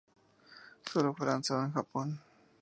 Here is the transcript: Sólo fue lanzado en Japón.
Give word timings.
Sólo 0.83 1.13
fue 1.13 1.27
lanzado 1.27 1.63
en 1.63 1.73
Japón. 1.73 2.19